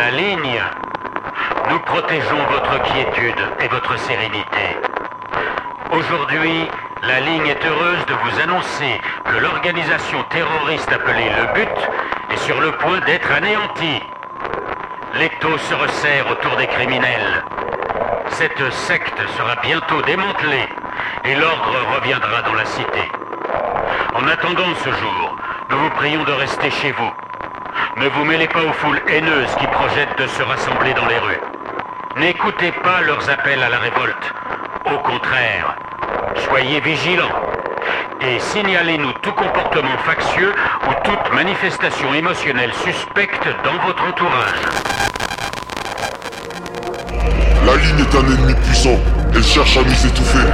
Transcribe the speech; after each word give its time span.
la 0.00 0.10
ligne, 0.12 0.62
nous 1.68 1.78
protégeons 1.80 2.42
votre 2.48 2.82
quiétude 2.84 3.42
et 3.60 3.68
votre 3.68 3.98
sérénité. 3.98 4.66
Aujourd'hui, 5.92 6.66
la 7.02 7.20
ligne 7.20 7.48
est 7.48 7.66
heureuse 7.66 8.06
de 8.06 8.14
vous 8.14 8.40
annoncer 8.40 8.98
que 9.26 9.36
l'organisation 9.36 10.22
terroriste 10.30 10.90
appelée 10.90 11.30
Le 11.36 11.52
But 11.52 11.76
est 12.32 12.38
sur 12.38 12.58
le 12.62 12.72
point 12.72 13.00
d'être 13.00 13.30
anéantie. 13.30 14.02
L'étau 15.18 15.58
se 15.58 15.74
resserre 15.74 16.30
autour 16.30 16.56
des 16.56 16.66
criminels. 16.66 17.44
Cette 18.30 18.72
secte 18.72 19.20
sera 19.36 19.56
bientôt 19.56 20.00
démantelée 20.00 20.68
et 21.24 21.34
l'ordre 21.34 21.76
reviendra 21.94 22.40
dans 22.40 22.54
la 22.54 22.64
cité. 22.64 23.04
En 24.14 24.26
attendant 24.26 24.74
ce 24.82 24.90
jour, 24.90 25.36
nous 25.68 25.76
vous 25.76 25.90
prions 25.90 26.24
de 26.24 26.32
rester 26.32 26.70
chez 26.70 26.92
vous. 26.92 27.12
Ne 27.96 28.08
vous 28.08 28.24
mêlez 28.24 28.46
pas 28.46 28.60
aux 28.60 28.72
foules 28.72 29.00
haineuses 29.08 29.54
qui 29.58 29.66
projettent 29.66 30.16
de 30.18 30.26
se 30.28 30.42
rassembler 30.42 30.94
dans 30.94 31.06
les 31.06 31.18
rues. 31.18 31.40
N'écoutez 32.16 32.72
pas 32.72 33.00
leurs 33.02 33.28
appels 33.28 33.62
à 33.62 33.68
la 33.68 33.78
révolte. 33.78 34.32
Au 34.86 34.98
contraire, 34.98 35.76
soyez 36.48 36.80
vigilants 36.80 37.34
et 38.20 38.38
signalez-nous 38.38 39.12
tout 39.22 39.32
comportement 39.32 39.98
factieux 40.04 40.52
ou 40.88 40.92
toute 41.04 41.34
manifestation 41.34 42.14
émotionnelle 42.14 42.72
suspecte 42.84 43.48
dans 43.64 43.86
votre 43.86 44.04
entourage. 44.04 44.62
La 47.66 47.76
ligne 47.76 48.00
est 48.00 48.14
un 48.14 48.20
ennemi 48.20 48.54
puissant. 48.66 48.98
Elle 49.34 49.44
cherche 49.44 49.76
à 49.76 49.82
nous 49.82 50.06
étouffer. 50.06 50.46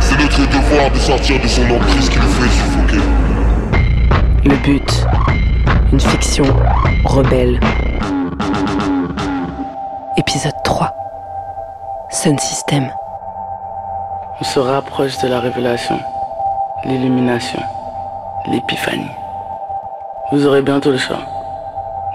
C'est 0.00 0.18
notre 0.20 0.46
devoir 0.48 0.90
de 0.90 0.98
sortir 0.98 1.40
de 1.40 1.48
son 1.48 1.70
emprise 1.70 2.08
qui 2.08 2.18
nous 2.18 2.28
fait 2.28 2.50
suffoquer. 2.50 3.02
Le 4.44 4.54
but. 4.56 5.06
Une 5.92 6.00
fiction 6.00 6.44
rebelle. 7.04 7.60
Épisode 10.16 10.62
3. 10.64 10.92
Sun 12.10 12.38
System. 12.38 12.90
On 14.40 14.44
se 14.44 14.58
rapproche 14.58 15.16
de 15.18 15.28
la 15.28 15.38
révélation, 15.38 15.98
l'illumination, 16.84 17.60
l'épiphanie. 18.50 19.10
Vous 20.32 20.44
aurez 20.46 20.62
bientôt 20.62 20.90
le 20.90 20.98
choix. 20.98 21.22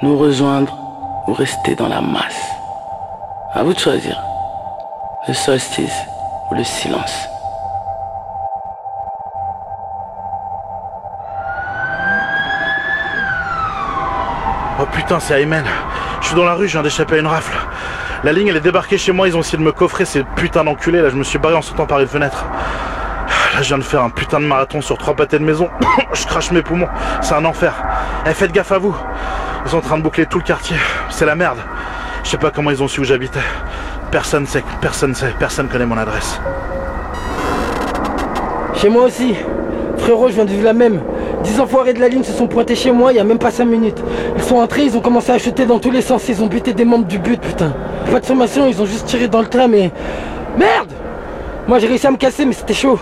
Nous 0.01 0.17
rejoindre 0.17 0.77
ou 1.27 1.33
rester 1.33 1.75
dans 1.75 1.87
la 1.87 2.01
masse. 2.01 2.51
À 3.53 3.63
vous 3.63 3.73
de 3.73 3.79
choisir. 3.79 4.21
Le 5.27 5.33
solstice 5.33 6.05
ou 6.49 6.55
le 6.55 6.63
silence. 6.63 7.27
Oh 14.81 14.85
putain, 14.91 15.19
c'est 15.19 15.39
Ayman. 15.39 15.63
Je 16.21 16.27
suis 16.27 16.35
dans 16.35 16.45
la 16.45 16.55
rue, 16.55 16.67
je 16.67 16.71
viens 16.71 16.81
d'échapper 16.81 17.15
à 17.15 17.19
une 17.19 17.27
rafle. 17.27 17.55
La 18.23 18.33
ligne, 18.33 18.47
elle 18.47 18.57
est 18.57 18.61
débarquée 18.61 18.97
chez 18.97 19.11
moi, 19.11 19.27
ils 19.27 19.37
ont 19.37 19.41
essayé 19.41 19.59
de 19.59 19.63
me 19.63 19.71
coffrer, 19.71 20.05
ces 20.05 20.23
putains 20.23 20.63
d'enculés. 20.63 21.01
Là, 21.01 21.09
je 21.09 21.15
me 21.15 21.23
suis 21.23 21.37
barré 21.37 21.53
en 21.53 21.61
sautant 21.61 21.85
par 21.85 21.99
une 21.99 22.07
fenêtre. 22.07 22.45
Là, 23.53 23.61
je 23.61 23.67
viens 23.67 23.77
de 23.77 23.83
faire 23.83 24.01
un 24.01 24.09
putain 24.09 24.39
de 24.39 24.45
marathon 24.45 24.81
sur 24.81 24.97
trois 24.97 25.13
pâtés 25.13 25.37
de 25.37 25.43
maison. 25.43 25.69
je 26.13 26.25
crache 26.25 26.49
mes 26.49 26.63
poumons. 26.63 26.87
C'est 27.21 27.35
un 27.35 27.45
enfer. 27.45 27.73
Eh, 28.25 28.33
faites 28.33 28.51
gaffe 28.51 28.71
à 28.71 28.79
vous. 28.79 28.95
Ils 29.65 29.69
sont 29.69 29.77
en 29.77 29.81
train 29.81 29.97
de 29.99 30.03
boucler 30.03 30.25
tout 30.25 30.39
le 30.39 30.43
quartier. 30.43 30.77
C'est 31.09 31.27
la 31.27 31.35
merde. 31.35 31.59
Je 32.23 32.29
sais 32.29 32.37
pas 32.37 32.49
comment 32.49 32.71
ils 32.71 32.81
ont 32.81 32.87
su 32.87 33.01
où 33.01 33.03
j'habitais. 33.03 33.39
Personne 34.09 34.47
sait, 34.47 34.63
personne 34.81 35.13
sait, 35.13 35.33
personne 35.37 35.67
connaît 35.67 35.85
mon 35.85 35.97
adresse. 35.97 36.41
Chez 38.73 38.89
moi 38.89 39.03
aussi. 39.03 39.35
Frérot, 39.97 40.29
je 40.29 40.33
viens 40.33 40.45
de 40.45 40.49
vivre 40.49 40.65
la 40.65 40.73
même. 40.73 41.01
Dix 41.43 41.59
enfoirés 41.59 41.93
de 41.93 41.99
la 41.99 42.07
ligne 42.07 42.23
se 42.23 42.31
sont 42.31 42.47
pointés 42.47 42.75
chez 42.75 42.91
moi 42.91 43.11
il 43.13 43.15
y 43.15 43.19
a 43.19 43.23
même 43.23 43.39
pas 43.39 43.51
5 43.51 43.65
minutes. 43.65 44.01
Sont 44.51 44.57
entrés, 44.57 44.83
ils 44.83 44.97
ont 44.97 44.99
commencé 44.99 45.31
à 45.31 45.37
chuter 45.37 45.65
dans 45.65 45.79
tous 45.79 45.91
les 45.91 46.01
sens, 46.01 46.27
ils 46.27 46.43
ont 46.43 46.47
buté 46.47 46.73
des 46.73 46.83
membres 46.83 47.05
du 47.05 47.19
but, 47.19 47.39
putain. 47.39 47.71
Pas 48.11 48.19
de 48.19 48.25
sommation, 48.25 48.67
ils 48.67 48.81
ont 48.81 48.85
juste 48.85 49.05
tiré 49.05 49.29
dans 49.29 49.39
le 49.39 49.47
train, 49.47 49.69
mais. 49.69 49.91
Merde 50.57 50.89
Moi 51.69 51.79
j'ai 51.79 51.87
réussi 51.87 52.05
à 52.05 52.11
me 52.11 52.17
casser, 52.17 52.43
mais 52.43 52.51
c'était 52.51 52.73
chaud. 52.73 52.99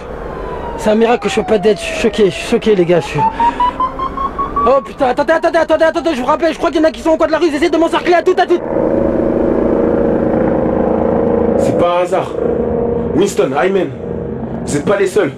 C'est 0.78 0.92
un 0.92 0.96
miracle 0.96 1.24
que 1.24 1.30
je 1.30 1.34
sois 1.34 1.44
pas 1.44 1.58
dead, 1.58 1.76
je 1.76 1.82
suis 1.82 2.02
choqué, 2.02 2.26
je 2.26 2.36
suis 2.36 2.48
choqué 2.50 2.76
les 2.76 2.86
gars, 2.86 3.00
je 3.00 3.08
suis. 3.08 3.20
Oh 4.68 4.80
putain, 4.86 5.08
attendez, 5.08 5.34
attendez, 5.34 5.58
attendez, 5.58 5.86
attendez, 5.86 6.10
je 6.14 6.20
vous 6.20 6.28
rappelle, 6.28 6.54
je 6.54 6.60
crois 6.60 6.70
qu'il 6.70 6.82
y 6.82 6.86
en 6.86 6.88
a 6.88 6.92
qui 6.92 7.02
sont 7.02 7.10
au 7.10 7.18
coin 7.18 7.26
de 7.26 7.32
la 7.32 7.40
rue, 7.40 7.48
ils 7.48 7.56
essaient 7.56 7.72
de 7.72 7.78
m'encercler 7.78 8.14
à 8.14 8.22
tout, 8.22 8.36
à 8.38 8.46
tout. 8.46 8.62
C'est 11.58 11.80
pas 11.80 11.98
un 11.98 12.02
hasard. 12.04 12.31
Winston, 13.16 13.50
Hyman, 13.60 13.90
vous 14.68 14.78
êtes 14.78 14.86
pas 14.86 15.00
les 15.00 15.08
seuls. 15.08 15.31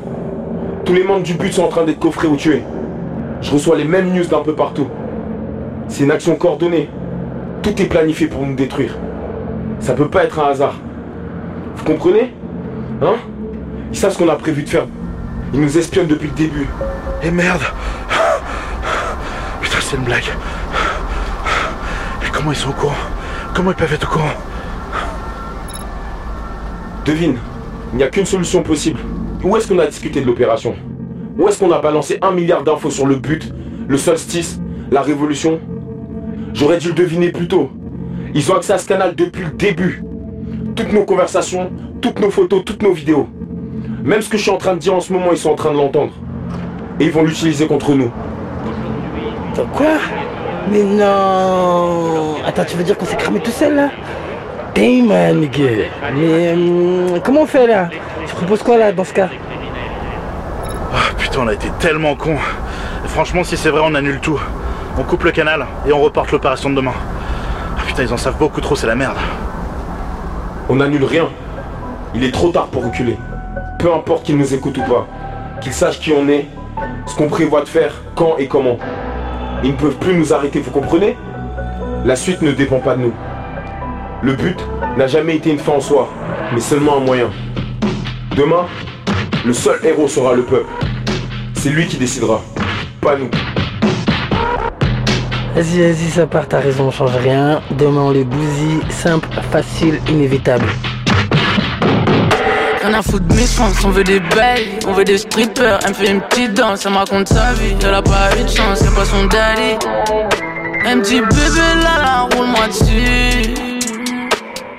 Tous 0.83 0.93
les 0.93 1.05
membres 1.05 1.23
du 1.23 1.35
but 1.35 1.53
sont 1.53 1.63
en 1.63 1.69
train 1.69 1.85
d'être 1.85 1.99
coffrés 1.99 2.27
ou 2.27 2.35
tués. 2.35 2.63
Je 3.39 3.49
reçois 3.53 3.77
les 3.77 3.85
mêmes 3.85 4.11
news 4.11 4.25
d'un 4.25 4.41
peu 4.41 4.55
partout. 4.55 4.87
C'est 5.91 6.05
une 6.05 6.11
action 6.11 6.37
coordonnée. 6.37 6.89
Tout 7.61 7.81
est 7.81 7.85
planifié 7.85 8.27
pour 8.27 8.45
nous 8.45 8.55
détruire. 8.55 8.97
Ça 9.81 9.93
peut 9.93 10.07
pas 10.07 10.23
être 10.23 10.39
un 10.39 10.47
hasard. 10.47 10.75
Vous 11.75 11.83
comprenez? 11.83 12.33
Hein? 13.01 13.15
Ils 13.91 13.97
savent 13.97 14.13
ce 14.13 14.17
qu'on 14.17 14.29
a 14.29 14.37
prévu 14.37 14.63
de 14.63 14.69
faire. 14.69 14.85
Ils 15.53 15.59
nous 15.59 15.77
espionnent 15.77 16.07
depuis 16.07 16.29
le 16.29 16.33
début. 16.33 16.65
Et 17.21 17.29
merde 17.29 17.61
Putain, 19.59 19.77
c'est 19.81 19.97
une 19.97 20.03
blague. 20.03 20.31
Et 22.25 22.29
comment 22.31 22.53
ils 22.53 22.57
sont 22.57 22.69
au 22.69 22.73
courant? 22.73 22.95
Comment 23.53 23.71
ils 23.71 23.77
peuvent 23.77 23.93
être 23.93 24.07
au 24.09 24.13
courant? 24.13 24.33
Devine, 27.05 27.35
il 27.91 27.97
n'y 27.97 28.03
a 28.03 28.07
qu'une 28.07 28.25
solution 28.25 28.63
possible. 28.63 29.01
Où 29.43 29.57
est-ce 29.57 29.67
qu'on 29.67 29.79
a 29.79 29.87
discuté 29.87 30.21
de 30.21 30.25
l'opération? 30.25 30.73
Où 31.37 31.49
est-ce 31.49 31.59
qu'on 31.59 31.71
a 31.73 31.79
balancé 31.79 32.17
un 32.21 32.31
milliard 32.31 32.63
d'infos 32.63 32.91
sur 32.91 33.07
le 33.07 33.15
but, 33.15 33.53
le 33.89 33.97
solstice, 33.97 34.57
la 34.89 35.01
révolution? 35.01 35.59
J'aurais 36.53 36.77
dû 36.77 36.89
le 36.89 36.93
deviner 36.93 37.31
plus 37.31 37.47
tôt. 37.47 37.69
Ils 38.33 38.51
ont 38.51 38.55
accès 38.55 38.73
à 38.73 38.77
ce 38.77 38.87
canal 38.87 39.15
depuis 39.15 39.43
le 39.43 39.51
début. 39.51 40.03
Toutes 40.75 40.93
nos 40.93 41.03
conversations, 41.03 41.71
toutes 42.01 42.19
nos 42.19 42.29
photos, 42.29 42.63
toutes 42.65 42.81
nos 42.83 42.93
vidéos. 42.93 43.27
Même 44.03 44.21
ce 44.21 44.29
que 44.29 44.37
je 44.37 44.43
suis 44.43 44.51
en 44.51 44.57
train 44.57 44.73
de 44.73 44.79
dire 44.79 44.93
en 44.93 44.99
ce 45.01 45.11
moment, 45.13 45.31
ils 45.31 45.37
sont 45.37 45.51
en 45.51 45.55
train 45.55 45.71
de 45.71 45.77
l'entendre. 45.77 46.13
Et 46.99 47.05
ils 47.05 47.11
vont 47.11 47.23
l'utiliser 47.23 47.67
contre 47.67 47.93
nous. 47.93 48.11
Quoi? 49.73 49.97
Mais 50.71 50.83
non 50.83 52.35
Attends, 52.45 52.65
tu 52.65 52.77
veux 52.77 52.83
dire 52.83 52.97
qu'on 52.97 53.05
s'est 53.05 53.15
cramé 53.15 53.39
tout 53.39 53.51
seul 53.51 53.75
là? 53.75 53.89
Damn 54.73 55.39
nigga 55.39 55.89
Mais 56.15 56.53
hum, 56.53 57.19
comment 57.23 57.41
on 57.41 57.45
fait 57.45 57.67
là? 57.67 57.89
Tu 58.25 58.33
proposes 58.35 58.63
quoi 58.63 58.77
là 58.77 58.91
dans 58.91 59.03
ce 59.03 59.13
cas? 59.13 59.29
Ah 60.93 61.13
putain, 61.17 61.41
on 61.41 61.47
a 61.47 61.53
été 61.53 61.67
tellement 61.79 62.15
cons. 62.15 62.37
Et 63.03 63.07
franchement, 63.07 63.43
si 63.43 63.57
c'est 63.57 63.69
vrai, 63.69 63.81
on 63.83 63.93
annule 63.95 64.19
tout. 64.19 64.39
On 64.97 65.03
coupe 65.03 65.23
le 65.23 65.31
canal 65.31 65.65
et 65.87 65.93
on 65.93 66.01
reporte 66.01 66.31
l'opération 66.31 66.69
de 66.69 66.75
demain. 66.75 66.93
Ah 67.77 67.81
putain, 67.87 68.03
ils 68.03 68.13
en 68.13 68.17
savent 68.17 68.37
beaucoup 68.37 68.61
trop, 68.61 68.75
c'est 68.75 68.87
la 68.87 68.95
merde. 68.95 69.17
On 70.69 70.75
n'annule 70.75 71.05
rien. 71.05 71.29
Il 72.13 72.23
est 72.23 72.31
trop 72.31 72.49
tard 72.49 72.67
pour 72.67 72.83
reculer. 72.83 73.17
Peu 73.79 73.93
importe 73.93 74.23
qu'ils 74.23 74.37
nous 74.37 74.53
écoutent 74.53 74.77
ou 74.77 74.83
pas. 74.83 75.07
Qu'ils 75.61 75.73
sachent 75.73 75.99
qui 75.99 76.11
on 76.11 76.27
est, 76.27 76.47
ce 77.05 77.15
qu'on 77.15 77.29
prévoit 77.29 77.61
de 77.61 77.69
faire, 77.69 77.93
quand 78.15 78.37
et 78.37 78.47
comment. 78.47 78.77
Ils 79.63 79.71
ne 79.71 79.77
peuvent 79.77 79.97
plus 79.97 80.15
nous 80.15 80.33
arrêter, 80.33 80.59
vous 80.59 80.71
comprenez? 80.71 81.17
La 82.03 82.15
suite 82.15 82.41
ne 82.41 82.51
dépend 82.51 82.79
pas 82.79 82.95
de 82.95 83.01
nous. 83.01 83.13
Le 84.21 84.33
but 84.33 84.59
n'a 84.97 85.07
jamais 85.07 85.35
été 85.35 85.51
une 85.51 85.59
fin 85.59 85.73
en 85.73 85.79
soi, 85.79 86.09
mais 86.53 86.59
seulement 86.59 86.97
un 86.97 87.01
moyen. 87.01 87.29
Demain, 88.35 88.65
le 89.45 89.53
seul 89.53 89.79
héros 89.83 90.07
sera 90.07 90.33
le 90.33 90.43
peuple. 90.43 90.69
C'est 91.53 91.69
lui 91.69 91.87
qui 91.87 91.97
décidera, 91.97 92.41
pas 93.01 93.15
nous. 93.15 93.29
Vas-y, 95.61 95.79
vas-y, 95.79 96.09
ça 96.09 96.25
part, 96.25 96.47
t'as 96.47 96.59
raison, 96.59 96.87
on 96.87 96.91
change 96.91 97.15
rien. 97.17 97.61
Demain, 97.77 98.01
on 98.01 98.09
les 98.09 98.23
bousille, 98.23 98.79
simple, 98.89 99.29
facile, 99.51 100.01
inévitable. 100.09 100.65
Rien 102.81 102.93
à 102.95 103.03
foutre 103.03 103.27
de 103.27 103.35
mes 103.35 103.45
chances, 103.45 103.85
on 103.85 103.91
veut 103.91 104.03
des 104.03 104.19
belles, 104.19 104.79
on 104.87 104.93
veut 104.93 105.03
des 105.03 105.19
strippers. 105.19 105.77
Elle 105.83 105.89
me 105.89 105.93
fait 105.93 106.09
une 106.09 106.21
petite 106.21 106.55
danse, 106.55 106.83
elle 106.87 106.93
me 106.93 106.97
raconte 106.97 107.27
sa 107.27 107.53
vie. 107.53 107.75
Elle 107.79 107.93
a 107.93 108.01
pas 108.01 108.35
eu 108.39 108.43
de 108.43 108.49
chance, 108.49 108.79
c'est 108.79 108.95
pas 108.95 109.05
son 109.05 109.25
daddy. 109.25 109.77
Un 110.87 110.99
petit 110.99 111.19
bébé 111.19 111.61
là, 111.83 112.01
là, 112.01 112.27
roule-moi 112.35 112.67
dessus. 112.67 113.53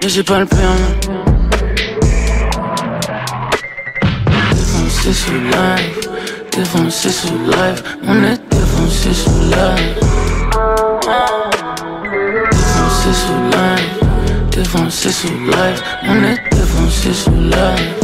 Et 0.02 0.08
j'ai 0.08 0.24
pas 0.24 0.40
le 0.40 0.46
permis. 0.46 0.98
Défoncé 4.50 5.12
sous 5.12 5.32
live, 5.32 6.08
défoncé 6.50 7.08
sous 7.08 7.38
live. 7.38 7.82
On 8.04 8.24
est 8.24 8.40
défoncé 8.50 9.14
sous 9.14 9.42
live. 9.42 10.41
Défoncé 11.02 11.50
sous 13.12 13.34
live, 13.50 13.98
défoncé 14.52 15.10
sous 15.10 15.34
live. 15.46 15.82
On 16.06 16.22
est 16.24 16.38
défoncé 16.52 17.12
sous 17.12 17.32
live. 17.32 17.96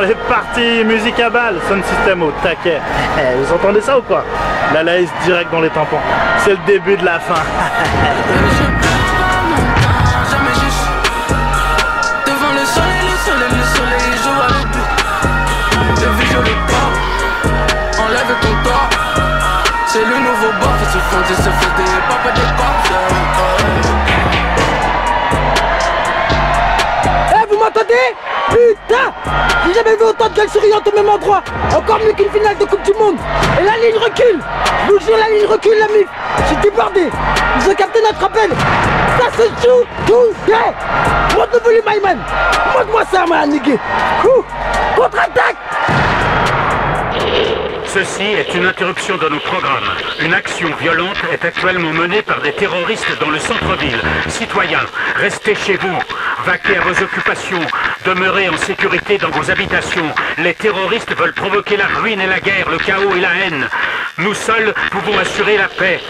On 0.00 0.02
est 0.02 0.14
parti, 0.30 0.82
musique 0.82 1.20
à 1.20 1.28
balle, 1.28 1.56
son 1.68 1.82
système 1.82 2.22
au 2.22 2.32
taquet. 2.42 2.80
Vous 3.36 3.52
entendez 3.52 3.82
ça 3.82 3.98
ou 3.98 4.02
quoi? 4.02 4.24
La 4.72 4.82
laisse 4.82 5.10
direct 5.24 5.52
dans 5.52 5.60
les 5.60 5.68
tampons. 5.68 5.98
C'est 6.38 6.52
le 6.52 6.58
début 6.66 6.96
de 6.96 7.04
la 7.04 7.20
fin. 7.20 7.34
jamais 29.84 29.96
vu 29.96 30.04
autant 30.04 30.28
de 30.28 30.34
gueules 30.34 30.48
souriantes 30.48 30.86
au 30.86 30.96
même 30.96 31.08
endroit 31.08 31.42
Encore 31.74 31.98
mieux 32.00 32.12
qu'une 32.12 32.30
finale 32.30 32.56
de 32.58 32.64
Coupe 32.64 32.82
du 32.82 32.92
Monde 32.94 33.16
Et 33.60 33.64
la 33.64 33.76
ligne 33.76 33.98
recule 33.98 34.40
Je 34.86 34.92
vous 34.92 35.00
jure, 35.00 35.16
la 35.16 35.28
ligne 35.28 35.46
recule, 35.46 35.78
la 35.78 35.88
mif 35.88 36.06
J'ai 36.48 36.56
débordé 36.56 37.08
Ils 37.56 37.70
ont 37.70 37.74
capté 37.74 38.00
notre 38.02 38.24
appel 38.24 38.50
Ça 39.18 39.30
se 39.36 39.42
joue 39.66 39.84
tout 40.06 40.48
yeah. 40.48 40.74
Monte 41.36 41.52
le 41.52 41.58
volume, 41.60 41.88
Ayman 41.88 42.18
Monte-moi 42.74 43.02
ça, 43.10 43.24
ma 43.26 43.46
nigga. 43.46 43.72
Contre-attaque 44.96 45.56
Ceci 47.92 48.22
est 48.22 48.54
une 48.54 48.66
interruption 48.66 49.16
dans 49.16 49.30
nos 49.30 49.40
programmes. 49.40 49.90
Une 50.20 50.32
action 50.32 50.68
violente 50.80 51.16
est 51.32 51.44
actuellement 51.44 51.90
menée 51.90 52.22
par 52.22 52.40
des 52.40 52.52
terroristes 52.52 53.18
dans 53.20 53.30
le 53.30 53.38
centre-ville. 53.40 53.98
Citoyens, 54.28 54.86
restez 55.16 55.56
chez 55.56 55.74
vous. 55.74 55.98
Vaquez 56.44 56.76
à 56.76 56.82
vos 56.82 57.02
occupations. 57.02 57.60
Demeurez 58.04 58.48
en 58.48 58.56
sécurité 58.56 59.18
dans 59.18 59.28
vos 59.30 59.50
habitations. 59.50 60.06
Les 60.38 60.54
terroristes 60.54 61.14
veulent 61.16 61.34
provoquer 61.34 61.76
la 61.76 61.86
ruine 61.86 62.20
et 62.20 62.26
la 62.26 62.40
guerre, 62.40 62.70
le 62.70 62.78
chaos 62.78 63.14
et 63.14 63.20
la 63.20 63.28
haine. 63.34 63.68
Nous 64.18 64.32
seuls 64.32 64.72
pouvons 64.90 65.18
assurer 65.18 65.58
la 65.58 65.68
paix. 65.68 66.00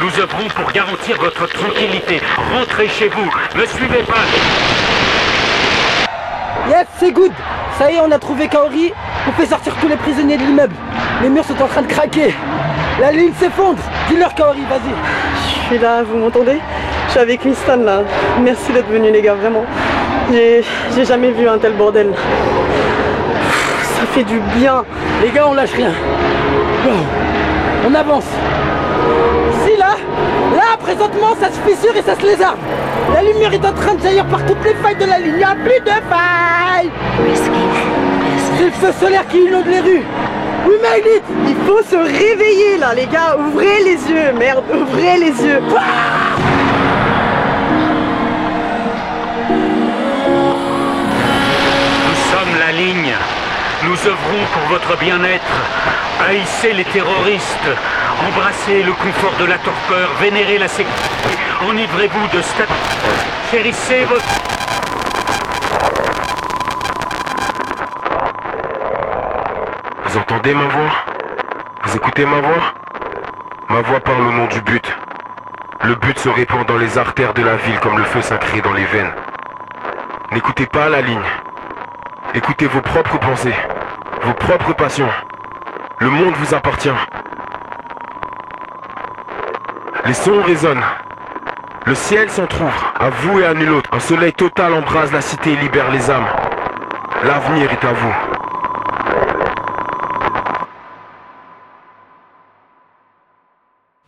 Nous 0.00 0.20
œuvrons 0.20 0.48
pour 0.54 0.70
garantir 0.70 1.16
votre 1.20 1.48
tranquillité. 1.48 2.20
Rentrez 2.52 2.88
chez 2.88 3.08
vous. 3.08 3.28
Ne 3.56 3.66
suivez 3.66 4.02
pas. 4.04 4.24
Yes, 6.68 6.86
c'est 6.98 7.10
good 7.10 7.32
Ça 7.78 7.90
y 7.90 7.96
est, 7.96 8.00
on 8.00 8.12
a 8.12 8.18
trouvé 8.18 8.46
Kaori 8.46 8.92
On 9.26 9.32
fait 9.32 9.46
sortir 9.46 9.74
tous 9.80 9.88
les 9.88 9.96
prisonniers 9.96 10.36
de 10.36 10.42
l'immeuble 10.42 10.74
Les 11.22 11.28
murs 11.28 11.44
sont 11.44 11.60
en 11.60 11.66
train 11.66 11.82
de 11.82 11.86
craquer 11.86 12.34
La 13.00 13.10
ligne 13.10 13.32
s'effondre 13.40 13.82
Dis-leur 14.08 14.34
Kaori, 14.34 14.60
vas-y 14.68 14.92
Je 15.62 15.66
suis 15.66 15.78
là, 15.78 16.02
vous 16.02 16.18
m'entendez? 16.18 16.58
Je 17.06 17.12
suis 17.12 17.20
avec 17.20 17.44
Winston 17.44 17.82
là. 17.84 18.02
Merci 18.40 18.72
d'être 18.72 18.88
venus 18.88 19.12
les 19.12 19.22
gars, 19.22 19.34
vraiment. 19.34 19.64
J'ai 20.32 21.04
jamais 21.04 21.32
vu 21.32 21.48
un 21.48 21.58
tel 21.58 21.72
bordel. 21.72 22.12
Ça 23.82 24.06
fait 24.12 24.22
du 24.22 24.38
bien. 24.56 24.84
Les 25.22 25.30
gars, 25.30 25.46
on 25.48 25.54
lâche 25.54 25.72
rien. 25.72 25.90
On 27.86 27.94
avance 27.94 28.24
Ici, 29.52 29.76
là 29.78 29.96
Là, 30.54 30.76
présentement, 30.80 31.34
ça 31.40 31.48
se 31.48 31.60
fissure 31.68 31.96
et 31.96 32.02
ça 32.02 32.14
se 32.14 32.24
lézarde 32.24 32.58
La 33.12 33.22
lumière 33.22 33.52
est 33.52 33.64
en 33.64 33.72
train 33.72 33.94
de 33.94 34.02
jaillir 34.02 34.24
par 34.26 34.44
toutes 34.46 34.62
les 34.64 34.74
failles 34.74 34.96
de 34.96 35.04
la 35.04 35.18
ligne 35.18 35.32
Il 35.32 35.38
n'y 35.38 35.44
a 35.44 35.54
plus 35.54 35.80
de 35.80 35.90
failles 36.08 36.90
C'est 38.56 38.64
le 38.64 38.70
feu 38.70 38.92
solaire 39.00 39.26
qui 39.28 39.38
inonde 39.38 39.66
les 39.66 39.80
rues 39.80 40.04
We 40.66 40.78
made 40.82 41.06
it 41.06 41.22
Il 41.48 41.56
faut 41.66 41.82
se 41.82 41.96
réveiller 41.96 42.76
là 42.78 42.94
les 42.94 43.06
gars. 43.06 43.36
Ouvrez 43.38 43.82
les 43.84 44.10
yeux, 44.10 44.32
merde, 44.38 44.64
ouvrez 44.72 45.18
les 45.18 45.44
yeux. 45.44 45.60
Nous 53.90 54.06
œuvrons 54.06 54.46
pour 54.52 54.62
votre 54.68 54.96
bien-être. 54.98 55.42
Haïssez 56.24 56.72
les 56.74 56.84
terroristes. 56.84 57.70
Embrassez 58.24 58.84
le 58.84 58.92
confort 58.92 59.34
de 59.40 59.46
la 59.46 59.58
torpeur. 59.58 60.08
Vénérez 60.20 60.58
la 60.58 60.68
sécurité. 60.68 61.36
Enivrez-vous 61.68 62.28
de 62.28 62.40
stat. 62.40 62.66
Chérissez 63.50 64.04
votre... 64.04 64.24
Vous 70.04 70.18
entendez 70.18 70.54
ma 70.54 70.66
voix? 70.66 70.92
Vous 71.82 71.96
écoutez 71.96 72.26
ma 72.26 72.40
voix? 72.40 72.62
Ma 73.70 73.80
voix 73.80 73.98
parle 73.98 74.22
au 74.22 74.32
nom 74.32 74.46
du 74.46 74.60
but. 74.60 74.96
Le 75.82 75.96
but 75.96 76.16
se 76.16 76.28
répand 76.28 76.64
dans 76.64 76.78
les 76.78 76.96
artères 76.96 77.34
de 77.34 77.42
la 77.42 77.56
ville 77.56 77.80
comme 77.80 77.98
le 77.98 78.04
feu 78.04 78.22
sacré 78.22 78.60
dans 78.60 78.72
les 78.72 78.84
veines. 78.84 79.12
N'écoutez 80.30 80.66
pas 80.66 80.88
la 80.88 81.00
ligne. 81.00 81.18
Écoutez 82.32 82.66
vos 82.66 82.80
propres 82.80 83.18
pensées, 83.18 83.56
vos 84.22 84.34
propres 84.34 84.74
passions. 84.74 85.08
Le 85.98 86.10
monde 86.10 86.34
vous 86.34 86.54
appartient. 86.54 86.88
Les 90.06 90.14
sons 90.14 90.42
résonnent. 90.42 90.84
Le 91.86 91.94
ciel 91.94 92.30
s'entr'ouvre, 92.30 92.94
à 92.98 93.10
vous 93.10 93.40
et 93.40 93.46
à 93.46 93.54
nul 93.54 93.70
autre. 93.70 93.90
Un 93.92 94.00
soleil 94.00 94.32
total 94.32 94.74
embrase 94.74 95.12
la 95.12 95.20
cité 95.20 95.52
et 95.52 95.56
libère 95.56 95.90
les 95.90 96.10
âmes. 96.10 96.28
L'avenir 97.24 97.70
est 97.70 97.84
à 97.84 97.92
vous. 97.92 98.14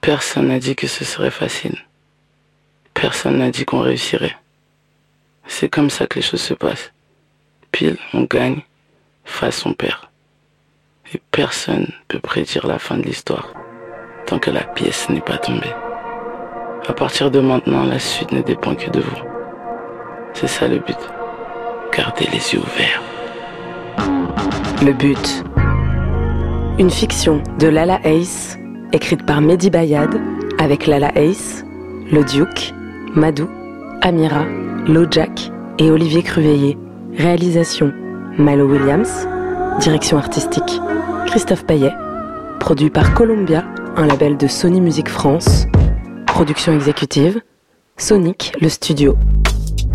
Personne 0.01 0.49
n'a 0.49 0.59
dit 0.59 0.75
que 0.75 0.87
ce 0.87 1.05
serait 1.05 1.31
facile. 1.31 1.79
Personne 2.93 3.39
n'a 3.39 3.51
dit 3.51 3.65
qu'on 3.65 3.81
réussirait. 3.81 4.37
C'est 5.47 5.69
comme 5.69 5.91
ça 5.91 6.07
que 6.07 6.17
les 6.17 6.23
choses 6.23 6.43
se 6.43 6.55
passent. 6.55 6.93
Pile, 7.71 7.97
on 8.13 8.23
gagne, 8.23 8.63
face, 9.25 9.65
on 9.67 9.73
perd. 9.73 9.99
Et 11.15 11.21
personne 11.31 11.89
peut 12.09 12.21
prédire 12.21 12.67
la 12.67 12.79
fin 12.79 12.97
de 12.97 13.03
l'histoire 13.03 13.53
tant 14.27 14.39
que 14.39 14.51
la 14.51 14.63
pièce 14.63 15.09
n'est 15.11 15.21
pas 15.21 15.39
tombée. 15.39 15.75
À 16.89 16.93
partir 16.93 17.31
de 17.31 17.41
maintenant, 17.41 17.85
la 17.85 17.99
suite 17.99 18.33
ne 18.33 18.43
dépend 18.43 18.75
que 18.75 18.91
de 18.91 19.01
vous. 19.01 19.23
C'est 20.35 20.49
ça 20.49 20.69
le 20.69 20.79
but. 20.79 20.99
Gardez 21.97 22.27
les 22.33 22.55
yeux 22.55 22.61
ouverts. 22.61 23.03
Le 24.83 24.93
but. 24.93 25.45
Une 26.79 26.91
fiction 26.91 27.43
de 27.59 27.69
Lala 27.69 28.01
Ace, 28.05 28.59
écrite 28.93 29.25
par 29.27 29.41
Mehdi 29.41 29.71
Bayad, 29.71 30.19
avec 30.59 30.87
Lala 30.87 31.13
Ace, 31.15 31.65
Le 32.11 32.25
Duke, 32.25 32.73
Madou, 33.15 33.49
Amira, 34.01 34.45
Jack 35.11 35.51
et 35.79 35.91
Olivier 35.91 36.23
Cruveillé. 36.23 36.79
Réalisation 37.17 37.93
Malo 38.39 38.67
Williams. 38.67 39.27
Direction 39.81 40.17
artistique 40.17 40.81
Christophe 41.27 41.67
Payet. 41.67 41.93
Produit 42.61 42.89
par 42.89 43.13
Columbia, 43.15 43.65
un 43.97 44.07
label 44.07 44.37
de 44.39 44.47
Sony 44.47 44.81
Music 44.81 45.09
France. 45.09 45.67
Production 46.27 46.73
exécutive 46.73 47.41
Sonic, 47.99 48.53
le 48.61 48.69
studio. 48.69 49.17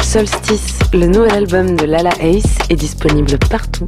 Solstice, 0.03 0.79
le 0.93 1.07
nouvel 1.07 1.31
album 1.31 1.75
de 1.75 1.85
Lala 1.85 2.11
Ace, 2.21 2.57
est 2.69 2.75
disponible 2.75 3.37
partout 3.49 3.87